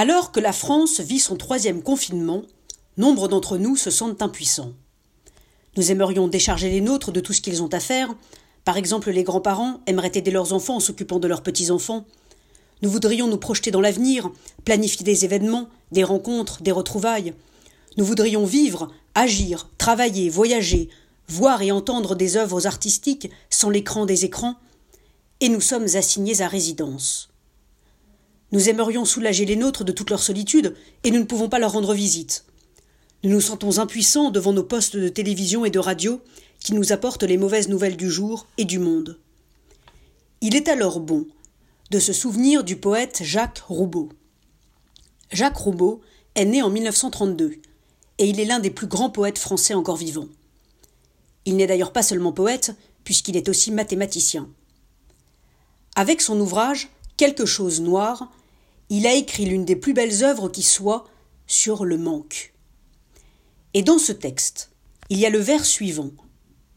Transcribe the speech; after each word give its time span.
Alors 0.00 0.30
que 0.30 0.38
la 0.38 0.52
France 0.52 1.00
vit 1.00 1.18
son 1.18 1.34
troisième 1.34 1.82
confinement, 1.82 2.42
nombre 2.98 3.26
d'entre 3.26 3.58
nous 3.58 3.74
se 3.74 3.90
sentent 3.90 4.22
impuissants. 4.22 4.70
Nous 5.76 5.90
aimerions 5.90 6.28
décharger 6.28 6.70
les 6.70 6.80
nôtres 6.80 7.10
de 7.10 7.18
tout 7.18 7.32
ce 7.32 7.40
qu'ils 7.40 7.64
ont 7.64 7.74
à 7.74 7.80
faire. 7.80 8.14
Par 8.64 8.76
exemple, 8.76 9.10
les 9.10 9.24
grands-parents 9.24 9.80
aimeraient 9.88 10.12
aider 10.14 10.30
leurs 10.30 10.52
enfants 10.52 10.76
en 10.76 10.80
s'occupant 10.80 11.18
de 11.18 11.26
leurs 11.26 11.42
petits-enfants. 11.42 12.06
Nous 12.80 12.90
voudrions 12.90 13.26
nous 13.26 13.38
projeter 13.38 13.72
dans 13.72 13.80
l'avenir, 13.80 14.30
planifier 14.64 15.02
des 15.02 15.24
événements, 15.24 15.68
des 15.90 16.04
rencontres, 16.04 16.62
des 16.62 16.70
retrouvailles. 16.70 17.34
Nous 17.96 18.04
voudrions 18.04 18.44
vivre, 18.44 18.92
agir, 19.16 19.68
travailler, 19.78 20.30
voyager, 20.30 20.90
voir 21.26 21.60
et 21.60 21.72
entendre 21.72 22.14
des 22.14 22.36
œuvres 22.36 22.68
artistiques 22.68 23.30
sans 23.50 23.68
l'écran 23.68 24.06
des 24.06 24.24
écrans, 24.24 24.54
et 25.40 25.48
nous 25.48 25.60
sommes 25.60 25.88
assignés 25.96 26.40
à 26.40 26.46
résidence. 26.46 27.30
Nous 28.50 28.68
aimerions 28.68 29.04
soulager 29.04 29.44
les 29.44 29.56
nôtres 29.56 29.84
de 29.84 29.92
toute 29.92 30.10
leur 30.10 30.22
solitude, 30.22 30.74
et 31.04 31.10
nous 31.10 31.18
ne 31.18 31.24
pouvons 31.24 31.48
pas 31.48 31.58
leur 31.58 31.72
rendre 31.72 31.94
visite. 31.94 32.44
Nous 33.22 33.30
nous 33.30 33.40
sentons 33.40 33.78
impuissants 33.78 34.30
devant 34.30 34.52
nos 34.52 34.62
postes 34.62 34.96
de 34.96 35.08
télévision 35.08 35.64
et 35.64 35.70
de 35.70 35.78
radio 35.78 36.20
qui 36.60 36.72
nous 36.72 36.92
apportent 36.92 37.24
les 37.24 37.36
mauvaises 37.36 37.68
nouvelles 37.68 37.96
du 37.96 38.10
jour 38.10 38.46
et 38.56 38.64
du 38.64 38.78
monde. 38.78 39.18
Il 40.40 40.56
est 40.56 40.68
alors 40.68 41.00
bon 41.00 41.26
de 41.90 41.98
se 41.98 42.12
souvenir 42.12 42.64
du 42.64 42.76
poète 42.76 43.20
Jacques 43.22 43.62
Roubaud. 43.66 44.10
Jacques 45.32 45.56
Roubaud 45.56 46.00
est 46.34 46.44
né 46.44 46.62
en 46.62 46.70
1932 46.70 47.56
et 48.18 48.28
il 48.28 48.40
est 48.40 48.44
l'un 48.44 48.60
des 48.60 48.70
plus 48.70 48.86
grands 48.86 49.10
poètes 49.10 49.38
français 49.38 49.74
encore 49.74 49.96
vivants. 49.96 50.28
Il 51.44 51.56
n'est 51.56 51.66
d'ailleurs 51.66 51.92
pas 51.92 52.02
seulement 52.02 52.32
poète, 52.32 52.76
puisqu'il 53.04 53.36
est 53.36 53.48
aussi 53.48 53.70
mathématicien. 53.70 54.48
Avec 55.96 56.20
son 56.20 56.38
ouvrage 56.38 56.90
Quelque 57.18 57.46
chose 57.46 57.80
noir, 57.80 58.30
il 58.90 59.06
a 59.06 59.14
écrit 59.14 59.44
l'une 59.44 59.64
des 59.64 59.76
plus 59.76 59.92
belles 59.92 60.24
œuvres 60.24 60.48
qui 60.48 60.62
soit 60.62 61.04
sur 61.46 61.84
le 61.84 61.98
manque. 61.98 62.54
Et 63.74 63.82
dans 63.82 63.98
ce 63.98 64.12
texte, 64.12 64.70
il 65.10 65.18
y 65.18 65.26
a 65.26 65.30
le 65.30 65.38
vers 65.38 65.64
suivant, 65.64 66.10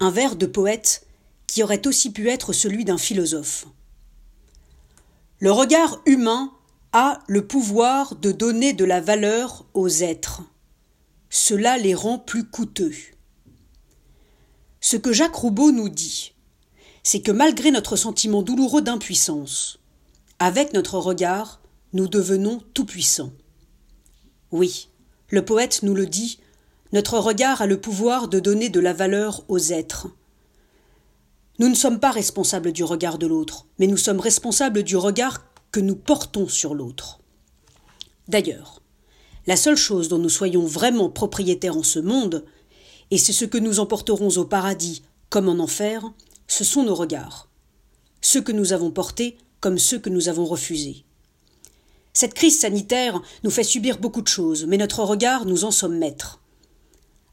un 0.00 0.10
vers 0.10 0.36
de 0.36 0.46
poète 0.46 1.06
qui 1.46 1.62
aurait 1.62 1.86
aussi 1.86 2.12
pu 2.12 2.28
être 2.28 2.52
celui 2.52 2.84
d'un 2.84 2.98
philosophe. 2.98 3.66
Le 5.40 5.52
regard 5.52 6.00
humain 6.06 6.52
a 6.92 7.20
le 7.26 7.46
pouvoir 7.46 8.16
de 8.16 8.32
donner 8.32 8.72
de 8.72 8.84
la 8.84 9.00
valeur 9.00 9.66
aux 9.74 9.88
êtres. 9.88 10.42
Cela 11.30 11.78
les 11.78 11.94
rend 11.94 12.18
plus 12.18 12.44
coûteux. 12.44 12.94
Ce 14.80 14.96
que 14.96 15.12
Jacques 15.12 15.34
Roubaud 15.34 15.72
nous 15.72 15.88
dit, 15.88 16.32
c'est 17.02 17.20
que 17.20 17.32
malgré 17.32 17.70
notre 17.70 17.96
sentiment 17.96 18.42
douloureux 18.42 18.82
d'impuissance, 18.82 19.78
avec 20.38 20.72
notre 20.72 20.98
regard, 20.98 21.60
nous 21.92 22.08
devenons 22.08 22.62
tout-puissants. 22.74 23.32
Oui, 24.50 24.88
le 25.30 25.44
poète 25.44 25.82
nous 25.82 25.94
le 25.94 26.06
dit, 26.06 26.38
notre 26.92 27.18
regard 27.18 27.62
a 27.62 27.66
le 27.66 27.80
pouvoir 27.80 28.28
de 28.28 28.40
donner 28.40 28.68
de 28.68 28.80
la 28.80 28.92
valeur 28.92 29.44
aux 29.48 29.58
êtres. 29.58 30.08
Nous 31.58 31.68
ne 31.68 31.74
sommes 31.74 32.00
pas 32.00 32.10
responsables 32.10 32.72
du 32.72 32.84
regard 32.84 33.18
de 33.18 33.26
l'autre, 33.26 33.66
mais 33.78 33.86
nous 33.86 33.96
sommes 33.96 34.20
responsables 34.20 34.82
du 34.82 34.96
regard 34.96 35.44
que 35.70 35.80
nous 35.80 35.96
portons 35.96 36.48
sur 36.48 36.74
l'autre. 36.74 37.20
D'ailleurs, 38.28 38.80
la 39.46 39.56
seule 39.56 39.76
chose 39.76 40.08
dont 40.08 40.18
nous 40.18 40.28
soyons 40.28 40.64
vraiment 40.64 41.10
propriétaires 41.10 41.76
en 41.76 41.82
ce 41.82 41.98
monde, 41.98 42.44
et 43.10 43.18
c'est 43.18 43.32
ce 43.32 43.44
que 43.44 43.58
nous 43.58 43.80
emporterons 43.80 44.28
au 44.36 44.44
paradis 44.44 45.02
comme 45.30 45.48
en 45.48 45.58
enfer, 45.58 46.02
ce 46.46 46.64
sont 46.64 46.84
nos 46.84 46.94
regards, 46.94 47.48
ceux 48.20 48.40
que 48.40 48.52
nous 48.52 48.72
avons 48.72 48.90
portés 48.90 49.36
comme 49.60 49.78
ceux 49.78 49.98
que 49.98 50.10
nous 50.10 50.28
avons 50.28 50.44
refusés. 50.44 51.04
Cette 52.20 52.34
crise 52.34 52.58
sanitaire 52.58 53.22
nous 53.44 53.50
fait 53.50 53.62
subir 53.62 53.98
beaucoup 53.98 54.22
de 54.22 54.26
choses, 54.26 54.66
mais 54.66 54.76
notre 54.76 55.04
regard, 55.04 55.46
nous 55.46 55.62
en 55.62 55.70
sommes 55.70 55.98
maîtres. 55.98 56.40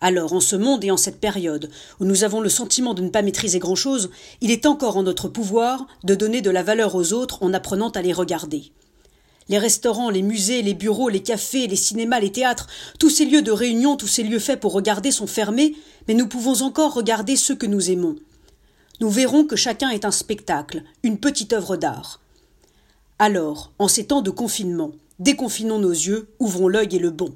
Alors, 0.00 0.32
en 0.32 0.40
ce 0.40 0.56
monde 0.56 0.82
et 0.82 0.90
en 0.90 0.96
cette 0.96 1.20
période 1.20 1.70
où 2.00 2.04
nous 2.04 2.24
avons 2.24 2.40
le 2.40 2.48
sentiment 2.48 2.92
de 2.92 3.02
ne 3.02 3.08
pas 3.08 3.22
maîtriser 3.22 3.60
grand-chose, 3.60 4.10
il 4.40 4.50
est 4.50 4.66
encore 4.66 4.96
en 4.96 5.04
notre 5.04 5.28
pouvoir 5.28 5.86
de 6.02 6.16
donner 6.16 6.40
de 6.40 6.50
la 6.50 6.64
valeur 6.64 6.96
aux 6.96 7.12
autres 7.12 7.44
en 7.44 7.54
apprenant 7.54 7.90
à 7.90 8.02
les 8.02 8.12
regarder. 8.12 8.72
Les 9.48 9.58
restaurants, 9.58 10.10
les 10.10 10.22
musées, 10.22 10.62
les 10.62 10.74
bureaux, 10.74 11.08
les 11.08 11.22
cafés, 11.22 11.68
les 11.68 11.76
cinémas, 11.76 12.18
les 12.18 12.32
théâtres, 12.32 12.66
tous 12.98 13.10
ces 13.10 13.24
lieux 13.24 13.42
de 13.42 13.52
réunion, 13.52 13.96
tous 13.96 14.08
ces 14.08 14.24
lieux 14.24 14.40
faits 14.40 14.58
pour 14.58 14.72
regarder 14.72 15.12
sont 15.12 15.28
fermés, 15.28 15.76
mais 16.08 16.14
nous 16.14 16.26
pouvons 16.26 16.60
encore 16.62 16.94
regarder 16.94 17.36
ceux 17.36 17.54
que 17.54 17.66
nous 17.66 17.92
aimons. 17.92 18.16
Nous 18.98 19.10
verrons 19.10 19.44
que 19.44 19.54
chacun 19.54 19.90
est 19.90 20.04
un 20.04 20.10
spectacle, 20.10 20.82
une 21.04 21.18
petite 21.18 21.52
œuvre 21.52 21.76
d'art. 21.76 22.21
Alors, 23.18 23.72
en 23.78 23.88
ces 23.88 24.06
temps 24.06 24.22
de 24.22 24.30
confinement, 24.30 24.92
déconfinons 25.18 25.78
nos 25.78 25.90
yeux, 25.90 26.28
ouvrons 26.38 26.68
l'œil 26.68 26.96
et 26.96 26.98
le 26.98 27.10
bon. 27.10 27.34